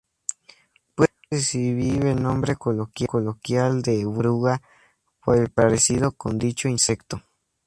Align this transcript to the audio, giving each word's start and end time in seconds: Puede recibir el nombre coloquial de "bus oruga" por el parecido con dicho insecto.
Puede 0.95 1.11
recibir 1.29 2.05
el 2.05 2.23
nombre 2.23 2.55
coloquial 2.55 3.83
de 3.83 4.03
"bus 4.03 4.17
oruga" 4.17 4.63
por 5.23 5.37
el 5.37 5.51
parecido 5.51 6.13
con 6.13 6.39
dicho 6.39 6.67
insecto. 6.67 7.21